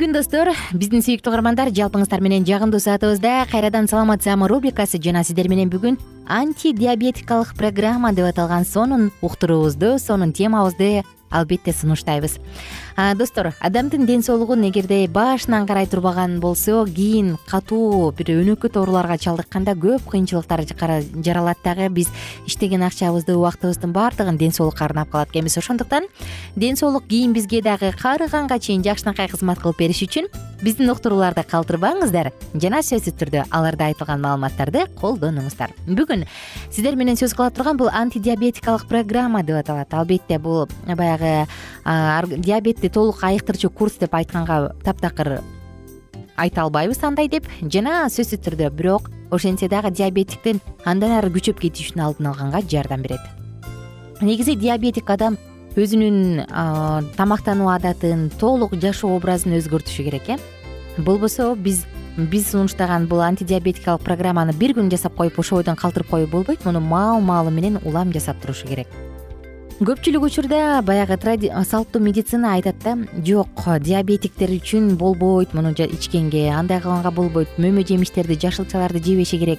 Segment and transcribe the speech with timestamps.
[0.00, 0.48] күн достор.
[0.74, 5.98] Биздин сүйүктүү угармандар жалпыңыздар менен жагымдуу саатыбызда кайрадан саламат саама рубрикасы жана сиздер менен бүгүн
[6.26, 12.40] антидиабетикалык программа деп аталган сонун уктуруубузду сонун темабызды албетте сунуштайбыз
[12.96, 19.74] достор адамдын ден соолугун эгерде башынан карай турбаган болсо кийин катуу бир өнөкөт ооруларга чалдыкканда
[19.74, 20.62] көп кыйынчылыктар
[21.24, 21.58] жаралат.
[21.64, 22.08] Дагы биз
[22.46, 25.58] иштеген акчабызды убактыбыздын баардыгын ден соолукка арнап калат экенбиз.
[25.58, 26.06] Ошондуктан
[26.56, 30.28] ден соолук кийин бизге дагы каарыганга чейин жакшынакай кызмат кылып бериш үчүн
[30.62, 32.30] биздин уктурууларды калтырбаңыздар.
[32.54, 35.74] Жана сөзсүз түрдө аларда айтылган маалыматтарды колдонуңуздар.
[35.86, 36.24] Бүгүн
[36.70, 39.92] сиздер менен сөз кыла турган бул антидиабетикалык программа деп аталат.
[39.92, 41.44] Албетте бул баягы
[42.88, 45.40] толук айыктырчу курс деп айтканга таптакыр
[46.36, 47.46] айта албайбыз андай деп.
[47.62, 53.20] Жана сөзсүз түрдө бирок ошентсе дагы диабеттиктин андан ары күчөп кетишин алдын алганга жардам берет.
[54.20, 55.38] Негизи диабетик адам
[55.76, 56.46] өзүнүн
[57.16, 60.38] тамактануу адатын толук жашоо образын өзгөртүшү керек э?
[60.98, 61.84] Болбосо биз
[62.16, 66.80] биз сунуштаган бул антидиабетикалык программаны бир күн жасап коюп ошол бойдон калтырып коюп болбойт муну
[66.80, 68.86] маал маалы менен улам жасап турушу керек
[69.82, 71.18] көпчүлүк учурда баягы
[71.66, 72.94] салттуу медицина айтат да
[73.26, 79.58] жок диабетиктер үчүн болбойт муну ичкенге андай кылганга болбойт мөмө жемиштерди жашылчаларды жебеши керек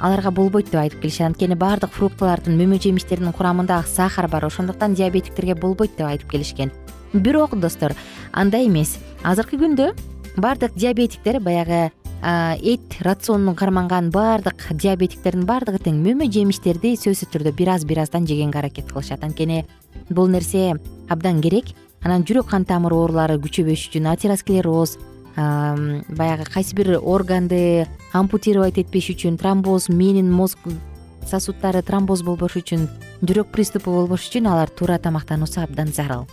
[0.00, 5.54] аларга болбойт деп айтып келишет анткени баардык фруктылардын мөмө жемиштердин курамында сахар бар ошондуктан диабетиктерге
[5.54, 6.72] болбойт деп айтып келишкен.
[7.12, 7.94] Бирок достор
[8.32, 8.98] андай эмес.
[9.22, 9.94] Азыркы күндө
[10.36, 11.92] баардык диабетиктер баягы
[12.22, 18.26] эт рационуна карманган баардык диабетиктердин баардыгы тең мөмө жемиштерди сөзсүз түрдө бир аз бир аздан
[18.28, 19.24] жегенге аракет кылышат.
[19.24, 19.64] Анткени
[20.10, 20.74] бул нерсе
[21.08, 21.72] абдан керек.
[22.02, 24.98] Анан жүрөк кан тамыр оорулары күчөбөш үчүн атеросклероз
[25.36, 30.58] баягы кайсы бир органды ампутировать этпеш үчүн тромбоз мээнин мозг
[31.24, 32.88] сосуддары тромбоз болбош үчүн
[33.22, 36.26] жүрөк приступу болбош үчүн алар туура тамактануусу абдан зарыл.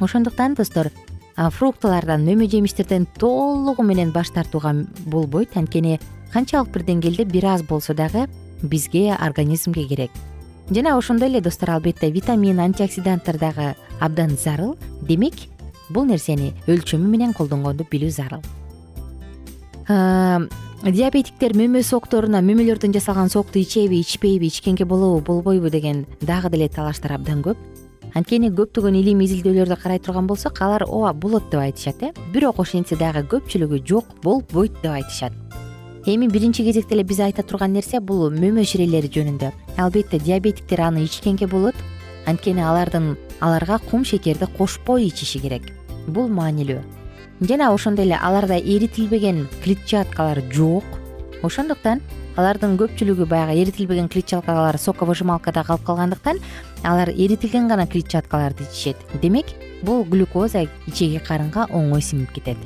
[0.00, 0.90] Ошондуктан достор
[1.38, 4.74] фруктылардан мөмө жемиштерден толугу менен баш тартууга
[5.06, 5.56] болбойт.
[5.56, 6.00] Анткени
[6.32, 8.26] канчалык бир деңгээлде бир аз болсо дагы
[8.62, 10.10] бизге организмге керек.
[10.70, 14.76] Жана ошондой эле достор албетте витамин антиоксиданттар дагы абдан зарыл.
[15.02, 15.34] Демек
[15.90, 18.42] бул нерсени өлчөмү менен колдонгонду билүү зарыл.
[20.82, 27.12] Диабетиктер мөмө сокторуна мөмөлөрдөн жасалган сокту ичеби ичпейби ичкенге болобу болбойбу деген дагы деле талаштар
[27.16, 27.56] абдан көп
[28.14, 32.12] анткени көптөгөн илимий изилдөөлөрдү карай турган болсок алар ооба болот деп айтышат э?
[32.32, 35.32] Бирок ошентсе дагы көпчүлүгү жок болбойт деп айтышат.
[36.06, 39.52] Эми биринчи кезекте эле биз айта турган нерсе бул мөмө ширелери жөнүндө.
[39.76, 41.74] Албетте диабетиктер аны ичкенге болот.
[42.26, 45.72] Анткени алардын аларга кум шекерди кошпой ичиши керек.
[46.06, 46.80] Бул маанилүү.
[47.40, 50.84] Жана ошондой эле аларда эритилбеген клетчаткалар жок.
[51.42, 52.00] Ошондуктан
[52.38, 56.38] алардын көпчүлүгү баягы эритилбеген клетчаткалар соковыжималкада калып калгандыктан
[56.84, 58.96] алар эритилген гана клетчаткаларды ичишет.
[59.22, 59.46] Демек
[59.82, 62.58] бул глюкоза ичеги карынга оңой сиңип кетет.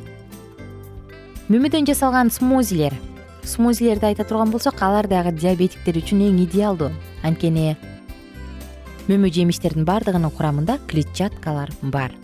[1.49, 2.95] Мөмөдөн жасалган смозилер
[3.45, 6.91] смузилерди айта турган болсок алар дагы диабетиктер үчүн эң идеалдуу.
[7.23, 7.77] Анткени
[9.09, 12.15] мөмө жемиштердин баардыгынын курамында клетчаткалар бар.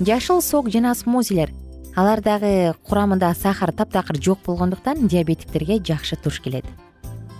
[0.00, 1.52] Жашыл сок жана смузилер.
[1.96, 6.64] Алар дагы курамында сахар таптакыр жок болгондуктан диабетиктерге жакшы туш келет.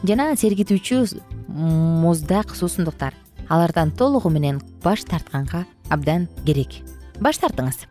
[0.03, 1.05] Жана сергитүүчү
[1.49, 3.15] муздак суусундуктар
[3.49, 6.83] алардан толугу менен баш тартканга абдан керек.
[7.21, 7.87] Баш тартыңыз.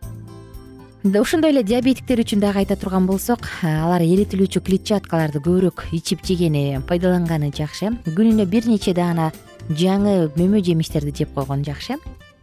[1.18, 7.52] Ошондой эле диабетиктер үчүн дагы айта турган болсок алар эритилүүчү клетчаткаларды көбүрөөк ичип жегени пайдаланганы
[7.54, 7.92] жакшы.
[8.06, 9.30] Күнүнө бир нече даана
[9.70, 11.98] жаңы мөмө жемиштерди жеп койгон жакшы.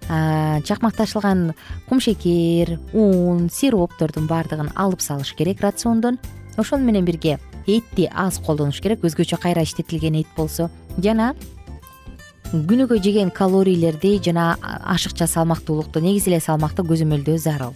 [0.08, 1.54] Чакмак ташылган
[1.90, 6.20] кумшекер ун сироптордун баардыгын алып салыш керек рациондон.
[6.58, 10.70] Ошону менен бирге этти аз колдонуш керек өзгөчө кайра иштетилген эт болсо.
[10.98, 11.34] Жана
[12.54, 17.74] күнүгө жеген калорийлерди жана ашыкча салмактуулукту негизи эле салмакты көзөмөлдөө зарыл.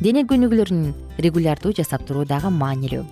[0.00, 0.92] Дене көнүгүүлөрүн
[1.22, 3.04] регулярдуу жасап туруу дагы маанилүү.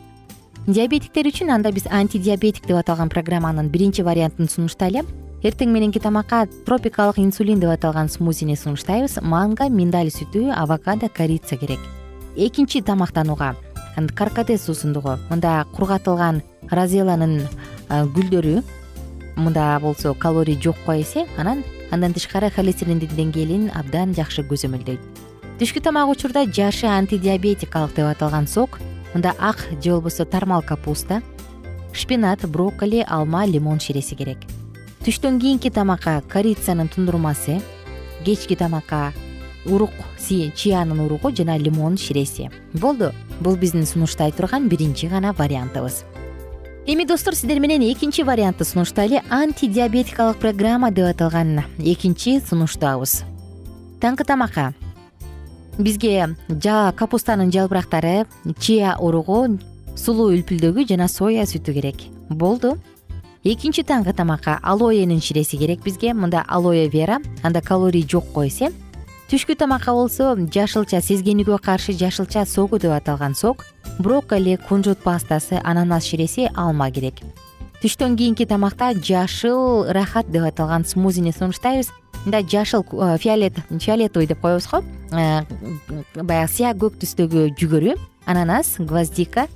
[0.67, 5.05] Диабетиктер үчүн анда биз антидиабетик деп аталган программанын биринчи вариантын сунуштайлы
[5.43, 9.21] эртең мененки тамакка тропикалык инсулин деп аталган смузини сунуштайбыз.
[9.23, 11.81] Манго миндаль сүтү авокадо корица керек.
[12.37, 13.55] Экинчи тамактанууга
[14.15, 17.49] каркаде суусундугу мында кургатылган розеланын
[17.89, 18.62] гүлдөрү
[19.38, 25.00] мында болсо калорий жокко эсе анан андан тышкары холестериндин деңгээлин абдан жакшы көзөмөлдөйт.
[25.58, 28.79] Түшкү тамак учурда жашы антидиабетикалык деп аталган сок
[29.14, 31.23] мында ак же болбосо тармал капуста
[31.93, 34.38] шпинат брокколи алма лимон ширеси керек.
[35.06, 37.61] Түштөн кийинки тамакка корицанын тундурмасы
[38.25, 39.12] кечки тамакка
[39.67, 42.50] урук чиянын уругу жана лимон ширеси.
[42.73, 43.12] Болду.
[43.40, 46.05] Бул биздин сунуштай турган биринчи гана вариантыбыз
[46.88, 53.25] эми достор сиздер менен экинчи вариантты сунуштайлы антидиабетикалык программа деп аталган экинчи сунуштабыз
[54.00, 54.73] таңкы тамакка.
[55.76, 56.35] Бизге
[56.96, 58.25] капустанын жалбырактары
[58.58, 59.58] чия уругу
[59.96, 62.08] сулуу үлпүлдөгү жана соя сүтү керек.
[62.31, 62.79] Болду.
[63.44, 66.14] Экинчи таңкы тамакка алоэнин ширеси керек бизге.
[66.14, 68.73] Мында алоэ вера анда калорий жокко эсе
[69.28, 73.66] түшкү тамакка болсо жашылча сезгенүүгө каршы жашылча согу деп аталган сок
[73.98, 77.20] брокколи кунжут пастасы ананас ширеси алма керек.
[77.82, 81.90] Түштөн кийинки тамакта жашыл рахат деп аталган смузини сунуштайбыз.
[82.25, 84.80] Мында жашыл э, фиолет фиолетовый деп коебуз го.
[85.12, 85.44] Э,
[86.14, 89.46] баягы сыя көк түстөгү жүгөрү ананас гвоздика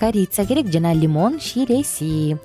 [0.00, 2.38] корица керек жана лимон ширеси.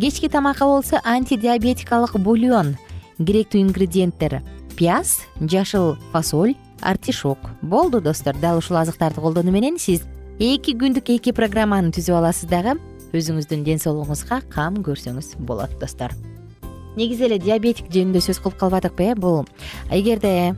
[0.00, 2.78] Кечки тамакка болсо антидиабетикалык бульон
[3.20, 4.40] керектүү ингредиенттер
[4.76, 7.38] пияз жашыл фасоль артишок.
[7.62, 10.02] Болду достор дал ушул азыктарды колдонуу менен сиз
[10.38, 12.76] эки күндүк эки программаны түзүп аласыз дагы
[13.12, 16.14] өзүңүздүн ден соолугуңузга кам көрсөңүз болот достор
[16.96, 19.46] негизи эле диабетик жөнүндө сөз кылып калбадыкпы э бул?
[19.90, 20.54] Эгерде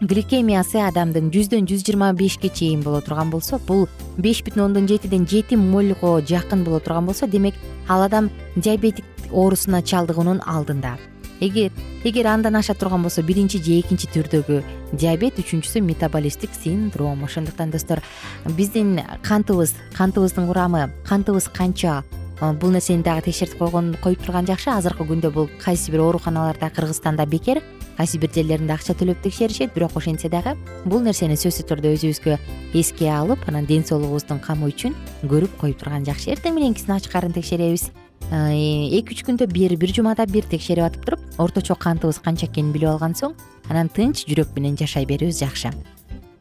[0.00, 5.26] гликемиясы адамдын жүздөн жүз жыйырма бешке чейин боло турган болсо бул беш бүтүн ондон жетиден
[5.26, 7.54] жети молго жакын боло турган болсо демек
[7.88, 10.96] ал адам диабетик оорусуна чалдыгуунун алдында
[11.40, 14.62] эгер андан аша турган болсо биринчи же экинчи түрдөгү
[14.92, 17.24] диабет үчүнчүсү метаболисттик синдром.
[17.24, 18.02] Ошондуктан достор
[18.44, 22.04] биздин кантыбыз кантыбыздын курамы кантыбыз канча?
[22.40, 24.70] Бул нерсени дагы текшертип койгон коюп турган жакшы.
[24.70, 27.62] Азыркы күндө бул кайсы бир ооруканаларда кыргызстанда бекер
[27.96, 29.74] кайсы бир жерлеринде акча төлөп текшеришет.
[29.74, 30.54] Бирок ошентсе дагы
[30.84, 32.38] бул нерсени сөзсүз түрдө өзүбүзгө
[32.78, 34.94] эске алып анан ден соолугубуздун камы үчүн
[35.26, 36.30] көрүп коюп турган жакшы.
[36.30, 37.90] Эртең мененкисин ачкарын текшеребиз
[38.30, 42.90] эки үч күндө бир бир жумада бир текшерип атып туруп орточо кантыбыз канча экенин билип
[42.90, 43.34] алган соң
[43.70, 45.72] анан тынч жүрөк менен жашай берүүбүз жакшы.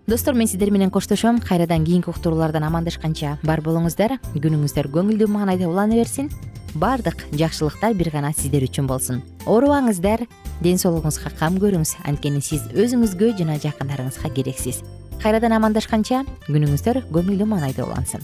[0.07, 1.39] Достор мен сиздер менен коштошом.
[1.39, 4.15] Кайрадан кийинки уктуруулардан амандашканча бар болуңуздар.
[4.35, 6.29] Күнүңүздөр көңүлдүү маанайда улана берсин.
[6.75, 9.21] Баардык жакшылыктар бир гана сиздер үчүн болсун.
[9.45, 10.23] Оорубаңыздар.
[10.63, 11.97] Ден соолугуңузга кам көрүңүз.
[12.07, 14.83] Анткени сиз өзүңүзгө жана жакындарыңызга керексиз.
[15.19, 18.23] Кайрадан амандашканча күнүңүздөр көңүлдүү маанайда улансын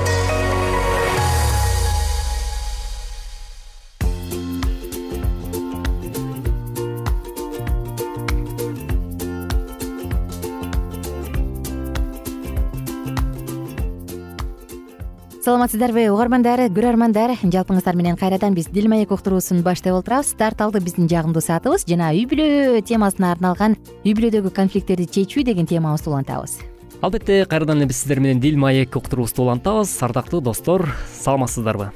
[15.41, 16.03] саламатсыздарбы?
[16.13, 21.41] Угармандар көрөрмандар жалпыңыздар менен кайрадан биз дил маек уктуруусун баштап отурабыз старт алды биздин жагымдуу
[21.41, 21.87] саатыбыз.
[21.89, 23.73] Жана үй бүлө темасына арналган
[24.05, 26.59] үй бүлөдөгү конфликттерди чечүү деген темабызды улантабыз.
[27.01, 29.95] Албетте кайрадан эле биз сиздер менен дил маек уктуруубузду улантабыз.
[30.05, 30.85] Ардактуу достор
[31.23, 31.89] саламатсыздарбы?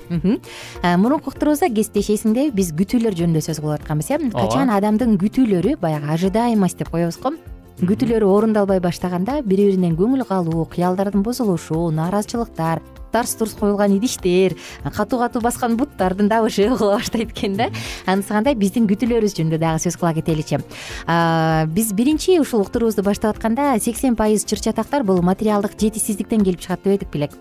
[0.97, 6.09] Мурунку уктуруубузда кесиптеш эсиңдеби биз күтүүлөр жөнүндө сөз кылып атканбыз э качан адамдын күтүүлөрү баягы
[6.17, 7.35] ожидаемость деп коебуз го.
[7.75, 12.79] Күтүүлөрү орундалбай баштаганда бири биринен көңүл калуу кыялдардын бузулушу нааразычылыктар
[13.15, 14.57] тарс турс коюлган идиштер.
[14.83, 17.69] Катуу катуу баскан буттардын дабышы угула баштайт экен да.
[18.05, 18.55] Анысы кандай?
[18.59, 20.59] Биздин күтүүлөрүбүз жөнүндө дагы сөз кыла кетеличи.
[21.71, 26.83] Биз биринчи ушул уктуруубузду баштап атканда сексен пайыз чыр чатактар бул материалдык жетишсиздиктен келип чыгат
[26.83, 27.31] деп айдык белек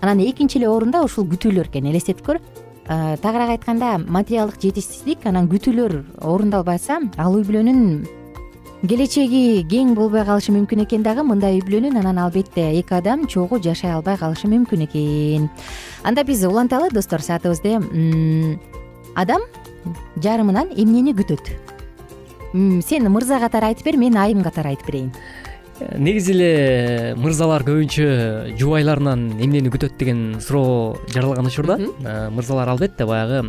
[0.00, 2.40] анан экинчи эле орунда ушул күтүүлөр экен элестетип көр.
[2.84, 8.04] Тагыраак айтканда материалдык жетишсиздик анан күтүүлөр орундалбаса ал үй бүлөнүн
[8.88, 13.60] келечеги кең болбой калышы мүмкүн экен дагы мындай үй бүлөнүн анан албетте эки адам чогуу
[13.62, 15.48] жашай албай калышы мүмкүн экен.
[16.04, 17.78] Анда биз уланталы достор саатыбызды
[19.14, 19.46] адам
[20.20, 21.54] жарымынан эмнени күтөт?
[22.84, 25.12] Сен мырза катары айтып бер мен айым катары айтып берейин
[25.80, 28.06] негизи эле мырзалар көбүнчө
[28.60, 31.78] жубайларынан эмнени күтөт деген суроо жаралган учурда.
[31.78, 33.42] Э, мырзалар албетте баягы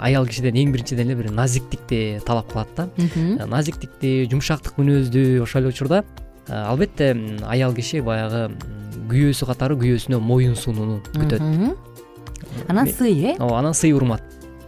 [0.00, 2.88] аял кишиден эң биринчиден эле бир назиктикти талап кылат да.
[2.96, 6.04] Э, назиктикти жумшактык мүнөздү ошол эле учурда.
[6.48, 7.14] Э, албетте
[7.48, 8.50] аял киши баягы
[9.10, 11.40] күйөөсү катары күйөөсүнө моюн сунууну күтөт.
[12.68, 13.36] Анан сый э?
[13.38, 14.22] Ооба анан сый урмат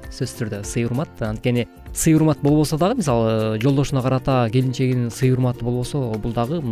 [0.08, 1.12] сөзсүз түрдө сый урмат.
[1.20, 6.62] Анткени сый урмат болбосо дагы мисалы жолдошуна карата келинчегинин сый урматы болбосо бул дагы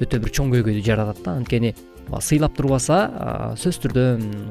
[0.00, 1.36] өтө бир чоң көйгөйдү жаратат да.
[1.36, 1.74] Анткени
[2.18, 4.04] сыйлап турбаса сөзсүз түрдө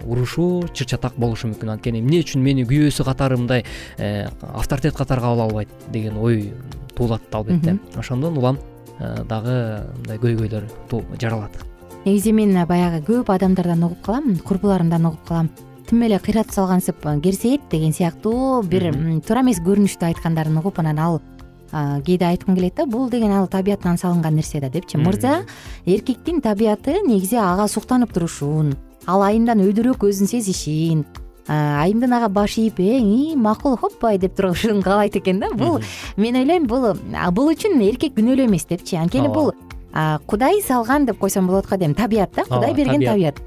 [0.08, 3.66] урушуу чыр чатак болушу мүмкүн анткени эмне үчүн мени күйөөсү катары мындай
[3.98, 6.54] э, авторитет катары кабыл албайт деген ой
[6.96, 8.60] туулат албетте ошондон улам
[9.00, 10.70] э, дагы мындай көйгөйлөр
[11.20, 11.58] жаралат.
[12.06, 15.50] Негизи мен баягы көп адамдардан угуп калам курбуларымдан угуп калам
[15.90, 18.92] тим эле кыйратып салгансып керсейет деген сыяктуу бир
[19.26, 21.16] туура эмес көрүнүштү айткандарын угуп анан ал
[21.72, 24.98] кээде айткым келет да бул деген ал табиятынан салынган нерсе да депчи.
[24.98, 25.46] Мырза
[25.86, 28.76] эркектин табияты негизи ага суктанып турушун.
[29.08, 31.06] Ал айымдан өйдөрөөк өзүн сезишин.
[31.48, 34.20] Айымдын ага баш ийип э макул хоппай!
[34.20, 35.50] деп турушун каалайт экен да.
[35.54, 35.82] Бул
[36.18, 36.94] мен ойлойм бул
[37.32, 38.96] бул үчүн эркек күнөөлүү эмес депчи.
[38.96, 39.54] Анткени бул
[40.28, 41.96] кудай салган деп койсом болот го дейм.
[41.96, 43.42] Табият да кудай берген табият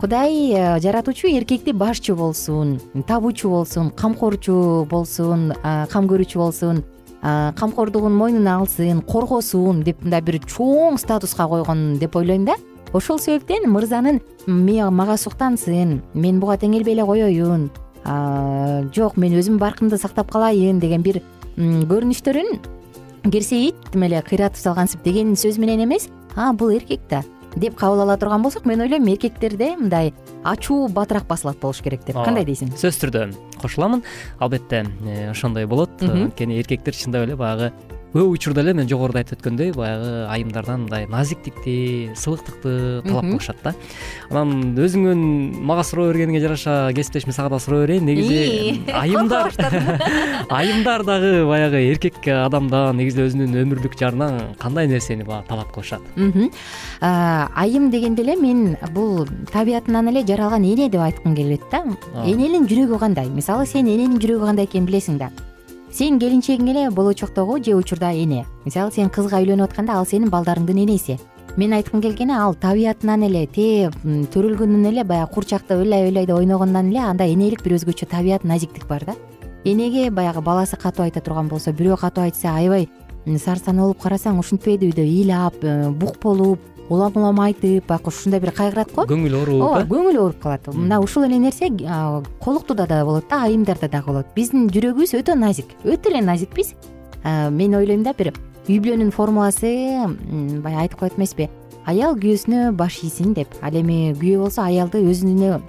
[0.00, 6.84] кудай э, жаратуучу эркекти башчу болсун табуучу болсун камкорчу болсун кам көрүүчү болсун
[7.22, 12.54] камкордугун мойнуна алсын коргосун деп мындай бир чоң статуска койгон деп ойлойм да.
[12.92, 17.70] Ошол себептен мырзанын мага суктансын мен буга теңелбей эле коеюн
[18.94, 21.22] жок мен өзүмдүн баркымды сактап калайын деген бир
[21.56, 22.60] көрүнүштөрүн
[23.32, 26.08] керсейит тим эле кыйратып салгансып деген сөз менен эмес.
[26.36, 27.24] А бул эркек да
[27.56, 30.12] деп кабыл ала турган болсок мен ойлойм эркектерде мындай
[30.44, 32.18] ачуу батыраак басылат болуш керек деп.
[32.24, 32.74] Кандай дейсиң?
[32.76, 33.26] сөзсүз түрдө
[33.62, 34.04] кошуламын.
[34.38, 35.90] Албетте э, ошондой болот.
[36.02, 37.72] Анткени эркектер чындап эле баягы
[38.16, 43.74] көп учурда эле мен жогоруда айтып өткөндөй баягы айымдардан мындай назиктикти сылыктыкты талап кылышат да.
[44.30, 45.24] Анан өзүңөн
[45.68, 48.06] мага суроо бергениңе жараша кесиптешим сага да суроо берейин.
[48.08, 49.52] Негизи айымдар
[50.58, 56.00] айымдар дагы баягы эркек адамдан негизи өзүнүн өмүрлүк жарынан кандай нерсени баягы талап кылышат?
[57.00, 61.84] Айым дегенде эле мен бул табиятынан эле жаралган эне деп айткым келет да.
[62.24, 63.28] Эненин жүрөгү кандай?
[63.28, 65.30] Мисалы сен эненин жүрөгү кандай экенин билесиң да
[65.96, 68.44] сен келинчегиң эле болочоктогу же учурда эне.
[68.66, 71.16] Мисалы сен кызга үйлөнүп атканда ал сенин балдарыңдын энеси.
[71.56, 73.88] Мен айткым келгени ал табиятынан эле тээ
[74.34, 79.06] төрөлгөндөн эле баягы курчакта ыйлай ыйлайда ойногондон эле анда энелик бир өзгөчө табият назиктик бар
[79.06, 79.14] да.
[79.64, 82.90] Энеге баягы баласы катуу айта турган болсо бирөө катуу айтса аябай
[83.26, 88.52] сарсанаа болуп карасаң ушинтпейди үйдө ыйлап э, бук болуп улам улам айтып баягы ушундай бир
[88.52, 89.04] кайгырат го.
[89.10, 90.66] Көңүл ооруп ооба көңүл ооруп калат.
[90.74, 91.70] Мына ушул эле нерсе
[92.40, 94.26] колуктуда да болот да айымдарда дагы болот.
[94.34, 95.72] Биздин жүрөгүбүз өтө назик.
[95.84, 96.74] Өтө эле назикпиз
[97.24, 98.32] мен ойлойм да бир
[98.68, 99.70] үй бүлөнүн формуласы
[100.62, 101.48] баягы айтып коет эмеспи.
[101.86, 103.48] Аял күйөөсүнө баш ийсин деп.
[103.62, 105.60] Ал эми күйөө болсо аялды өзүнө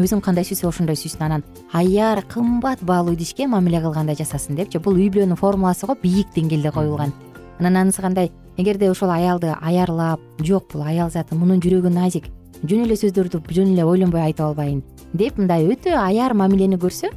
[0.00, 1.44] өзүн кандай сүйсө ошондой сүйсүн анан.
[1.76, 6.72] Аяр кымбат баалуу идишке мамиле кылгандай жасасын депчи бул үй бүлөнүн формуласы го бийик деңгээлде
[6.72, 7.12] коюлган.
[7.58, 12.30] Анан анысы кандай эгерде ошол аялды аярлап жок бул аял заты мунун жүрөгү назик
[12.62, 17.10] жөн эле сөздөрдү жөн эле ойлонбой айтып албайын деп мындай өтө аяр мамилени көрсө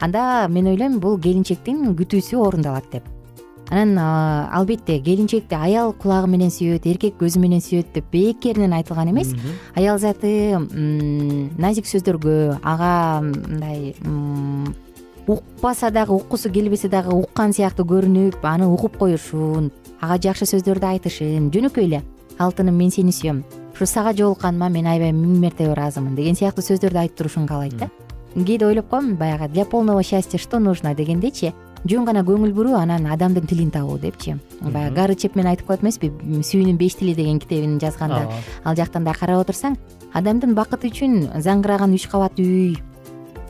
[0.00, 3.06] анда мен ойлойм бул келинчектин күтүүсү орундалат деп.
[3.68, 9.34] Анан албетте келинчекти аял кулагы менен сүйөт эркек көзү менен сүйөт деп бекеринен айтылган эмес.
[9.76, 10.56] Аял заты
[11.58, 13.94] назик сөздөргө ага мындай
[15.26, 19.70] укпаса дагы уккусу келбесе дагы уккан сыяктуу көрүнүп аны угуп коюшун
[20.00, 22.02] ага жакшы сөздөрдү айтышын жөнөкөй эле
[22.38, 23.42] алтыным мен сени сүйөм.
[23.74, 27.90] Ушу сага жолукканыма мен аябай миң мертебе ыраазымын деген сыяктуу сөздөрдү айтып турушун каалайт да.
[28.34, 31.52] Кээде ойлоп коем баягы для полного счастья что нужно дегендейчи
[31.84, 34.36] жөн гана көңүл буруу анан адамдын тилин табуу депчи.
[34.60, 38.28] Баягы гары чепмен айтып коет эмеспи сүйүүнүн беш тили деген китебин жазганда.
[38.64, 39.76] Ал жактан да карап отурсаң
[40.14, 42.76] адамдын бакыты үчүн заңгыраган үч кабат үй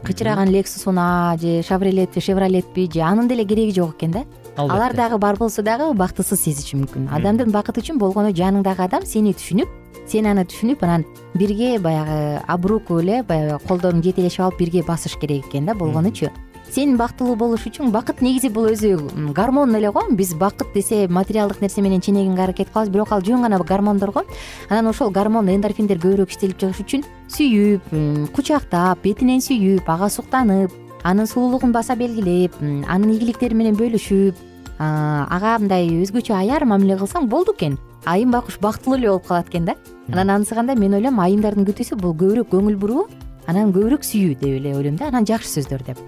[0.05, 4.25] кычыраган лексус унаа же шавролетпи шевролетпи же анын деле кереги жок экен да
[4.59, 7.09] алар дагы бар болсо дагы бактысыз сезиши мүмкүн.
[7.15, 9.71] Адамдын бакыты үчүн болгону жаныңдагы адам сени түшүнүп
[10.11, 11.05] сен аны түшүнүп анан
[11.35, 16.33] бирге баягы об руку эле баягы колдорун жетелешип алып бирге басыш керек экен да болгонучу
[16.73, 20.03] сен бактылуу болуш үчүн бакыт негизи бул өзү гормон эле го.
[20.11, 24.25] Биз бакыт десе материалдык нерсе менен ченегенге аракет кылабыз бирок ал жөн гана гормондор го.
[24.69, 30.73] Анан ошол гормон эндорфиндер көбүрөөк иштелип чыгыш үчүн сүйүп кучактап бетинен сүйүп ага суктанып
[31.05, 34.37] анын сулуулугун баса белгилеп анын ийгиликтери менен бөлүшүп
[34.79, 37.79] ага мындай өзгөчө аяр мамиле кылсаң болду экен.
[38.07, 39.75] Айым байкуш бактылуу эле болуп калат экен да.
[40.13, 43.09] Анан анысы кандай мен ойлойм айымдардын күтүүсү бул көбүрөөк көңүл буруу
[43.47, 45.09] анан көбүрөөк сүю деп эле ойлойм да.
[45.09, 45.99] Анан жакшы сөздөр деп.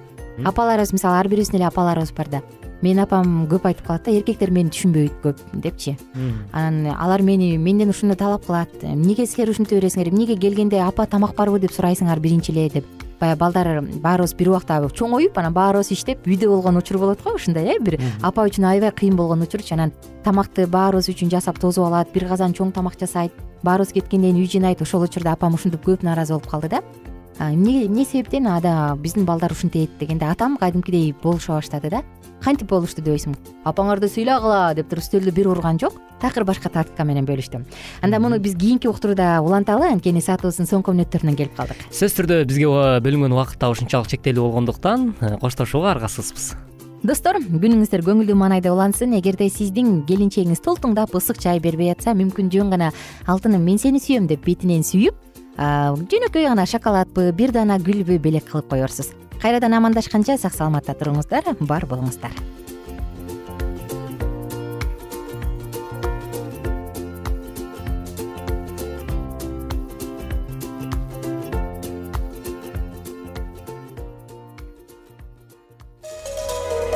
[0.45, 2.43] Апаларыбыз мисалы ар бирибиздин эле апаларыбыз бар да.
[2.81, 5.99] Менин апам көп айтып калат да эркектер мени түшүнбөйт көп депчи.
[6.53, 8.71] Анан алар мени менден ушуну талап кылат.
[8.83, 10.09] Эмнеге силер ушинте бересиңер?
[10.09, 11.59] Эмнеге келгенде апа тамак барбы?
[11.61, 12.87] деп сурайсыңар биринчи эле деп
[13.21, 13.69] баягы балдар
[14.01, 18.01] баарыбыз бир убакта чоңоюп анан баарыбыз иштеп үйдө болгон учур болот го ушундай э бир
[18.23, 19.93] апа үчүн аябай кыйын болгон учурчу анан
[20.25, 23.33] тамакты баарыбыз үчүн жасап тосуп алат бир казан чоң тамак жасайт.
[23.63, 26.81] Баарыбыз кеткенден кийин үй жыйнайт ошол учурда апам ушинтип көп нааразы болуп калды да
[27.41, 32.03] эмне эмне себептен ада биздин балдар ушинтет дегенде атам кадимкидей болуша баштады да.
[32.45, 35.97] Кантип болушту дебейсиңби апаңарды сыйлагыла деп туруп стөлдү бир урган жок.
[36.21, 37.65] Такыр башка тактика менен бөлүштү
[38.03, 41.85] анда муну биз кийинки уктурууда уланталы анткени саатыбыздын соңку мүнөттөрүнө келип калдык.
[41.91, 42.69] Сөзсүз түрдө бизге
[43.05, 46.53] бөлүнгөн убакыт дагы ушунчалык чектелүү болгондуктан э, коштошууга аргасызбыз.
[47.01, 49.15] Достор күнүңүздөр көңүлдүү маанайда улансын.
[49.17, 52.91] Эгерде сиздин келинчегиңиз толтуңдап ысык чай бербей атса мүмкүн жөн гана
[53.25, 58.71] алтыным мен сени сүйөм деп бетинен сүйүп жөнөкөй гана шоколадпы бир даана гүлбү белек кылып
[58.71, 62.33] коерсуз кайрадан амандашканча сак саламатта туруңуздар бар болуңуздар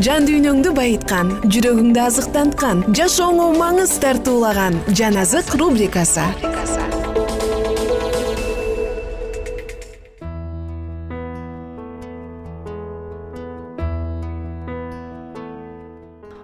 [0.00, 6.24] жан дүйнөңдү байыткан жүрөгүңдү азыктанткан жашооңо маңыз тартуулаган жан азык рубрикасы.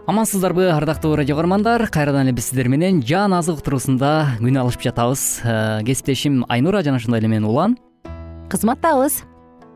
[0.08, 1.86] Амансыздарбы ардактуу радио каармандар.
[1.88, 5.40] Кайрадан эле биз сиздер менен жан азык уктуруусунда күн алышып жатабыз.
[5.44, 7.78] Э, кесиптешим айнура жана ошондой эле мен улан.
[8.48, 9.22] Кызматтабыз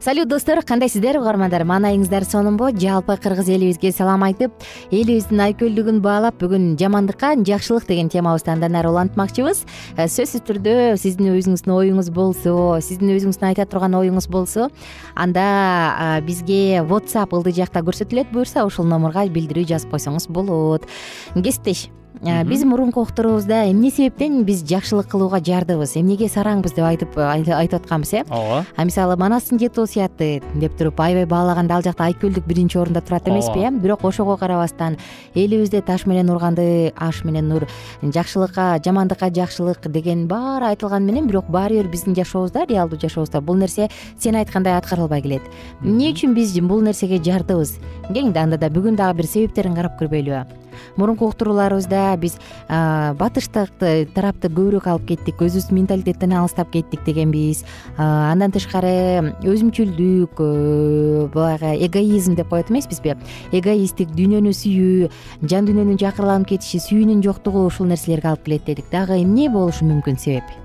[0.02, 4.50] салют достор кандайсыздар угармандар маанайыңыздар сонунбу жалпы кыргыз элибизге салам айтып
[4.90, 9.62] элибиздин айкөлдүгүн баалап бүгүн жамандыкка жакшылык деген темабызды андан ары улантмакчыбыз.
[9.94, 14.72] Э, сөзсүз түрдө сиздин өзүңүздүн оюңуз болсо сиздин өзүңүздүн айта турган оюңуз болсо
[15.14, 20.90] анда бизге whatsapp ылдый жакта көрсөтүлөт буюрса ушул номурга билдирүү жазып койсоңуз болот.
[21.38, 25.96] Кесиптеш биз мурунку уктуруубузда эмне себептен биз жакшылык кылууга жардыбыз?
[25.96, 28.22] Эмнеге сараңбыз деп айтып айтып атканбыз э?
[28.29, 28.64] Ооба.
[28.77, 33.29] А мисалы манастын жети осуяты деп туруп аябай баалаганда ал жакта айкөлдүк биринчи орунда турат
[33.29, 33.70] эмеспи э?
[33.70, 34.98] Бирок ошого карабастан
[35.35, 37.66] элибизде таш менен урганды аш менен нур
[38.03, 43.57] жакшылыкка жамандыкка жакшылык деген баары айтылганы менен бирок баары бир биздин жашообузда реалдуу жашообузда бул
[43.57, 45.42] нерсе сен айткандай аткарылбай келет.
[45.83, 47.79] Эмне үчүн биз бул нерсеге жардыбыз?
[48.11, 50.62] Келиңди анда да бүгүн дагы бир себептерин карап көрбөйлүбү
[50.96, 53.74] мурунку уктурууларыбызда биз батыштык
[54.14, 57.64] тарапты көбүрөөк алып кеттик өзүбүздүн менталитеттен алыстап кеттик дегенбиз
[57.98, 63.16] андан тышкары өзүмчүлдүк э, баягы эгоизм деп коет эмеспизби
[63.52, 65.10] эгоисттик дүйнөнү сүйүү
[65.50, 68.90] жан дүйнөнүн жакырланып кетиши сүйүүнүн жоктугу ушул нерселерге алып келет дедик.
[68.92, 70.62] Дагы эмне болушу мүмкүн себеп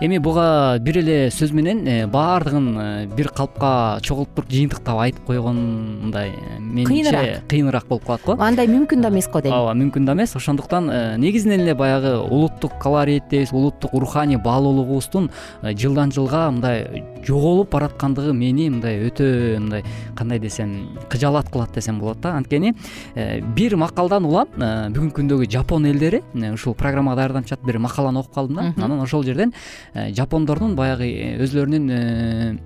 [0.00, 5.56] эми буга бир эле сөз менен э, баардыгын э, бир калпка чогултуп жыйынтыктап айтып койгон
[6.02, 7.46] мындай э, менимче кыйыныраак.
[7.48, 8.36] кыйыныраак болуп калат го.
[8.38, 9.54] Андай мүмкүн да эмес го дейм.
[9.54, 10.36] Ооба мүмкүн да эмес.
[10.36, 15.30] Ошондуктан негизинен эле баягы улуттук колорит дейбиз улуттук руханий баалуулугубуздун
[15.62, 22.20] жылдан жылга мындай жоголуп бараткандыгы мени мындай өтө мындай кандай десем кыжаалат кылат десем болот
[22.20, 22.36] да.
[22.36, 22.74] Анткени
[23.56, 28.56] бир макалдан улам бүгүнкү күндөгү жапон элдери ушул программага даярданып жатып бир макаланы окуп калдым
[28.56, 28.84] да.
[28.84, 29.54] Анан ошол жерден
[29.94, 32.56] жапондордун баягы э, өзүлөрүнүн э,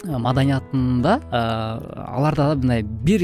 [0.00, 3.20] маданиятында аларда мындай бир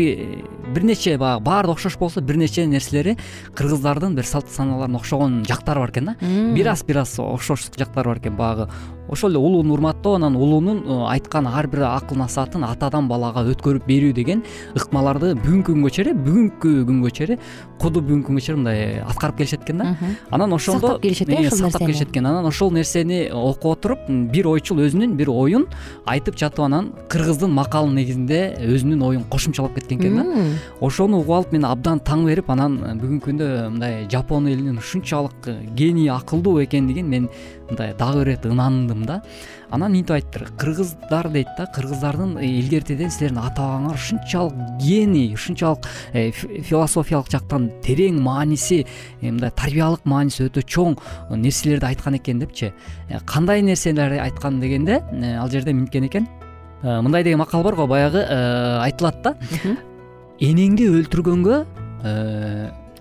[0.75, 3.17] бир нече баягы баары окшош болсо бир нече нерселери
[3.57, 6.17] кыргыздардын бир салт санааларына окшогон жактары бар экен да.
[6.55, 8.69] Бир аз бир аз окшош жактары бар экен баягы
[9.09, 13.87] ошол эле улууну урматтоо анан улуунун э, айткан ар бир акыл насаатын атадан балага өткөрүп
[13.87, 14.43] берүү деген
[14.75, 17.41] ыкмаларды бүгүнкү күнгө чейин бүгүнкү күнгө чейин
[17.81, 19.97] куду бүгүнкү күнгө чейин мындай аткарып келишет экен да.
[20.31, 22.27] Анан ошондо сактап келишет э сактап келишет экен.
[22.27, 25.67] Анан ошол нерсени окуп отуруп бир ойчул өзүнүн бир оюн
[26.07, 30.45] айтып жатып анан кыргыздын макалынын негизинде өзүнүн оюн кошумчалап кеткен экен да.
[30.81, 36.11] Ошону угуп алып мен абдан таң берип анан бүгүнкү күндө мындай жапон элинин ушунчалык гений
[36.11, 37.29] акылдуу экендигин мен
[37.69, 39.23] мындай дагы бир ирет ынандым да
[39.71, 40.47] анан мынтип айттыр.
[40.59, 48.21] Кыргыздар дейт да кыргыздардын илгертеден силердин ата бабаңар ушунчалык гений ушунчалык э, философиялык жактан терең
[48.23, 50.97] мааниси э, мындай тарбиялык мааниси өтө чоң
[51.31, 52.73] нерселерди айткан экен депчи.
[53.11, 55.03] Э, кандай нерселерди айткан дегенде
[55.41, 56.29] ал жерде мынткен экен?
[56.83, 59.37] Мындай деген макал бар го баягы айтылат да.
[60.41, 61.65] Энеңди өлтүргөнгө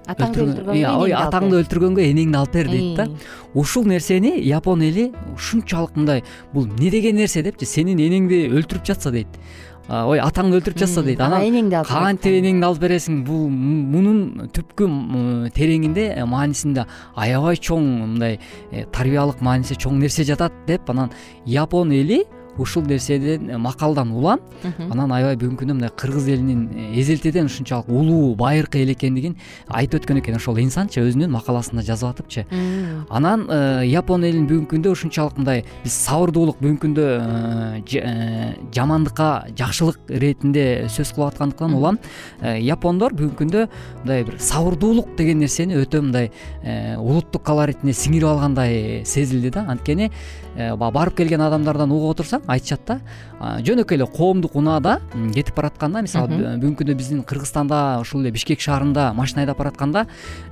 [0.07, 3.07] ой атаңды өлтүргөнгө энеңди алып бер дейт да.
[3.53, 9.11] Ушул нерсени япон эли ушунчалык мындай бул эмне деген нерсе депчи сенин энеңди өлтүрүп жатса
[9.11, 9.39] дейт.
[9.85, 13.19] Ой атаңды өлтүрүп жатса дейт анан энеңди алып кантип энеңди алып бересиң?
[13.27, 14.87] Бул мунун түпкү
[15.53, 18.39] тереңинде э, маанисинде аябай чоң мындай
[18.71, 21.13] э, тарбиялык мааниси чоң нерсе жатат деп анан
[21.45, 22.23] япон эли
[22.57, 24.39] ушул нерседен э, макалдан улам.
[24.89, 29.35] Анан аябай бүгүнкү күндө мындай кыргыз элинин э, эзелтеден ушунчалык улуу байыркы эл экендигин
[29.67, 30.37] айтып өткөн экен.
[30.39, 32.45] Ошол инсанчы өзүнүн макаласында жазып атыпчы.
[33.09, 37.05] Анан э, япон элин бүгүнкү күндө ушунчалык мындай биз сабырдуулук бүгүнкү күндө
[38.75, 41.99] жамандыкка жакшылык иретинде сөз кылып аткандыктан улам.
[42.41, 43.67] Япондор бүгүнкү күндө
[44.03, 46.31] мындай бир сабырдуулук деген нерсени өтө мындай
[46.99, 49.65] улуттук колоритине сиңирип алгандай сезилди да.
[49.69, 50.11] Анткени
[50.55, 52.99] барып келген адамдардан угуп отурсаң айтышат да
[53.65, 54.99] жөнөкөй эле коомдук унаада
[55.35, 60.05] кетип баратканда мисалы бүгүнкү күндө биздин кыргызстанда ушул эле бишкек шаарында машина айдап баратканда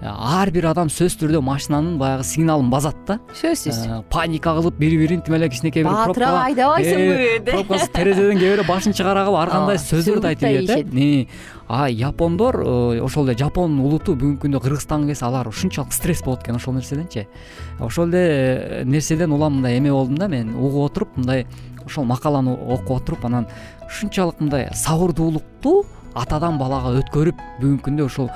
[0.04, 3.20] ар бир адам сөзсүз түрдө машинанын баягы сигналын базат да.
[3.40, 3.80] Сөзсүз.
[4.12, 8.68] Паника кылып бири бирин тим эле кичинекей бир баатырап айдабайсыңбы э, пробкасы терезеден кээ бирөө
[8.68, 11.28] башын чыгарагып ар кандай сөздөрдү айтып ийет э
[11.68, 16.44] а япондор э, ошол эле жапон улуту бүгүнкү күндө кыргызстанга келсе алар ушунчалык стресс болот
[16.44, 17.28] экен ошол нерседенчи.
[17.80, 21.48] Ошол эле э, нерседен улам мындай эме болдум да мен угуп отуруп мындай
[21.86, 23.48] ошол макаланы окуп отуруп анан
[23.88, 28.30] ушунчалык мындай сабырдуулукту атадан балага өткөрүп бүгүнкү күндө ушул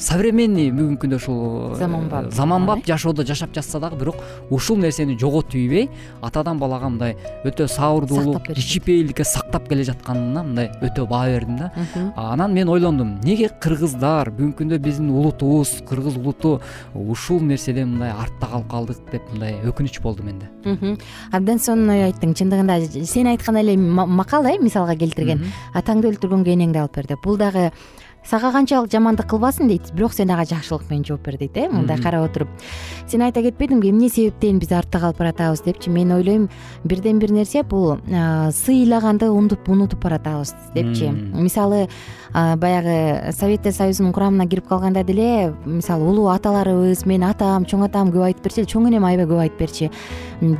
[0.00, 2.32] современный бүгүнкү күндө ушул заманбап.
[2.32, 4.16] заманбап жашоодо жашап жатса дагы бирок
[4.50, 5.88] ушул нерсени жоготуп ийбей
[6.22, 11.70] атадан балага мындай өтө сабырдуулук кичипейилдикке сактап келе жатканына мындай өтө баа бердим да.
[12.16, 16.60] Анан мен ойлондум эмнеге кыргыздар бүгүнкү күндө биздин улутубуз кыргыз улуту
[16.94, 20.48] ушул нерседен мындай артта калып калдык деп мындай өкүнүч болду менде.
[21.32, 25.44] Абдан сонун ой айттың чындыгында сен айткан эле макал э мисалга келтирген.
[25.74, 27.22] Атаңды өлтүргөнгө энеңди алып бер деп.
[27.22, 27.70] Бул дагы
[28.24, 31.68] сага канчалык жамандык кылбасын дейт бирок сен ага жакшылык менен жооп бер дейт э?
[31.68, 32.48] Мындай карап отуруп.
[33.08, 35.90] Сен айта кетпедиңби эмне себептен биз артта калып баратабыз депчи?
[35.90, 36.48] Мен ойлойм
[36.84, 41.10] бирден бир нерсе бул сыйлаганды унутуп баратабыз депчи.
[41.10, 41.88] Мисалы
[42.32, 48.28] баягы советтер союзунун курамына кирип калганда деле мисалы улуу аталарыбыз менин атам чоң атам көп
[48.28, 49.90] айтып берчү чоң энем аябай көп айтып берчү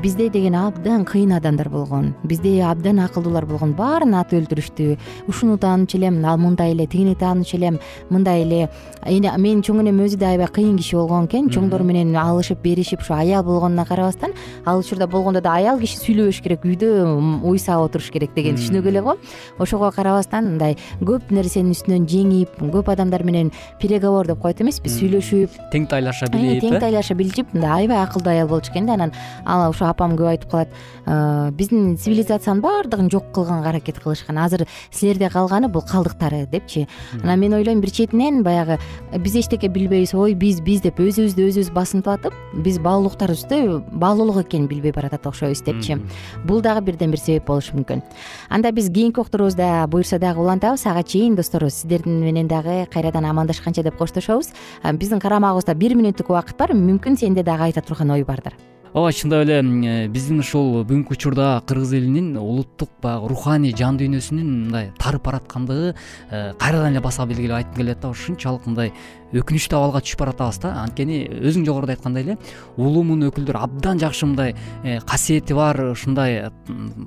[0.03, 4.97] бизде деген абдан кыйын адамдар болгон бизде абдан акылдуулар болгон баарын атып өлтүрүштү
[5.29, 7.79] ушуну таанычу элем ал мындай эле тигини таанычу элем
[8.11, 8.69] мындай эле
[9.07, 13.15] менин чоң энем өзү да аябай кыйын киши болгон экен чоңдор менен алышып беришип ушу
[13.15, 14.33] аял болгонуна карабастан
[14.67, 18.87] ал учурда болгондо да аял киши сүйлөбөш керек үйдө уй саап отуруш керек дегенди түшүнүк
[18.89, 19.17] эле го.
[19.59, 25.57] Ошого карабастан мындай көп нерсенин үстүнөн жеңип көп адамдар менен переговор деп коет эмеспи сүйлөшүп.
[25.73, 29.13] Тең тайлаша билип тең тайлаша билишип мындай аябай акылдуу аял болчу экен да анан.
[29.45, 35.31] Ал ошо апам көп айтып калат биздин цивилизациянын баардыгын жок кылганга аракет кылышкан азыр силерде
[35.31, 36.87] калганы бул калдыктары депчи.
[37.23, 38.79] Анан мен ойлойм бир четинен баягы
[39.19, 44.69] биз эчтеке билбейбиз ой биз биз деп өзүбүздү өзүбүз басынтып атып биз баалуулуктарыбызды баалуулук экенин
[44.69, 45.99] билбей баратат окшойбуз депчи
[46.45, 48.03] бул дагы бирден бир себеп болушу мүмкүн.
[48.49, 50.87] Анда биз кийинки уктуруубузда буюрса дагы улантабыз.
[50.87, 54.53] Ага чейин достор сиздер менен дагы кайрадан амандашканча деп коштошобуз.
[54.93, 56.75] Биздин карамагыбызда бир мүнөттүк убакыт бар.
[56.75, 58.55] Мүмкүн сенде дагы айта турган ой бардыр
[58.93, 64.49] ооба чындап эле э, биздин ушул бүгүнкү учурда кыргыз элинин улуттук баягы руханий жан дүйнөсүнүн
[64.65, 65.93] мындай тарып бараткандыгы
[66.31, 68.91] э, кайрадан эле баса белгилеп айткым келет да ушунчалык мындай
[69.31, 72.37] өкүнүчтүү абалга түшүп баратабыз да анткени өзүң жогоруда айткандай эле
[72.77, 76.51] улуумун өкүлдөрү абдан жакшы мындай э, касиети бар ушундай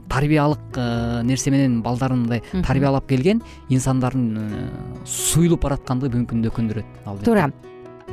[0.07, 0.79] тарбиялык
[1.27, 4.71] нерсе менен балдарын мындай тарбиялап келген инсандардын
[5.03, 7.51] суюлуп бараткандыгы бүгүнкү күндө өкүндүрөт албетте туура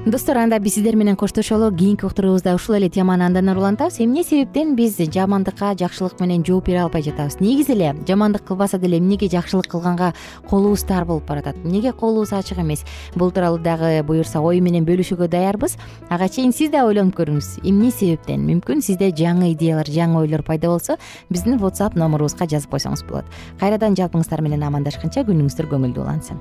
[0.07, 4.01] достор анда биз сиздер менен коштошолу кийинки уктуруубузда ушул эле теманы андан ары улантабыз.
[4.01, 7.39] Эмне себептен биз жамандыкка жакшылык менен жооп бере албай жатабыз?
[7.41, 10.15] Негизи эле жамандык кылбаса деле эмнеге жакшылык кылганга
[10.49, 11.57] колубуз тар болуп баратат?
[11.65, 12.85] Эмнеге колубуз ачык эмес?
[13.15, 15.77] Бул тууралуу дагы буюрса ой менен бөлүшүүгө даярбыз.
[16.09, 17.61] Ага чейин сиз да ойлонуп көрүңүз.
[17.63, 18.41] Эмне себептен?
[18.49, 20.97] Мүмкүн сизде жаңы идеялар жаңы ойлор пайда болсо
[21.29, 23.29] биздин whatsapp номурубузга жазып койсоңуз болот.
[23.61, 26.41] Кайрадан жалпыңыздар менен амандашканча күнүңүздөр көңүлдүү улансын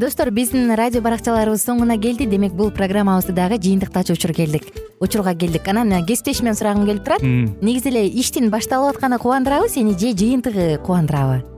[0.00, 2.24] достор биздин радио баракчаларыбыз соңуна келди.
[2.24, 4.64] Демек бул программабызды дагы жыйынтыктачу келдик.
[4.98, 5.68] Учурга келдик.
[5.68, 7.22] Анан кесиптешимден сурагым келип турат.
[7.22, 11.49] Негизи эле иштин башталып атканы кубандырабы сени же жыйынтыгы кубандырабы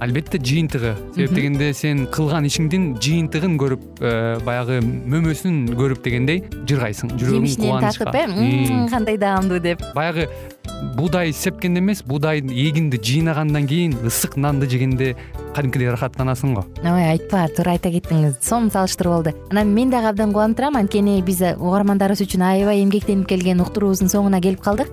[0.00, 0.94] албетте жыйынтыгы.
[1.14, 4.12] Себеп дегенде сен кылган ишиңдин жыйынтыгын көрүп э,
[4.46, 8.26] баягы мөмөсүн көрүп дегендей жыргайсың жүрөгүң жемишинен тартып э?
[8.92, 9.82] Кандай даамдуу деп.
[9.94, 10.28] Баягы
[10.96, 15.14] буудай сепкенде эмес буудай эгинди жыйнагандан кийин ысык нанды жегенде
[15.56, 16.66] кадимкидей ырахаттанасың го.
[16.84, 18.36] Ой айтпа туура айта кеттиңиз.
[18.44, 20.76] Сонун салыштыруу болду анан мен дагы абдан кубанып турам.
[20.76, 24.92] Анткени биз угармандарыбыз үчүн аябай эмгектенип келген уктуруубуздун соңуна келип калдык